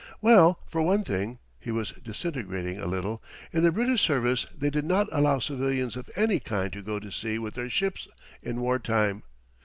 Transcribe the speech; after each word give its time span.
Well, 0.19 0.59
for 0.67 0.81
one 0.81 1.03
thing 1.03 1.37
(he 1.59 1.69
was 1.69 1.91
disintegrating 2.03 2.79
a 2.81 2.87
little), 2.87 3.21
in 3.53 3.61
the 3.61 3.71
British 3.71 4.01
service 4.01 4.47
they 4.51 4.71
did 4.71 4.83
not 4.83 5.07
allow 5.11 5.37
civilians 5.37 5.95
of 5.95 6.09
any 6.15 6.39
kind 6.39 6.73
to 6.73 6.81
go 6.81 6.97
to 6.97 7.11
sea 7.11 7.37
with 7.37 7.53
their 7.53 7.69
ships 7.69 8.07
in 8.41 8.61
war 8.61 8.79
time. 8.79 9.21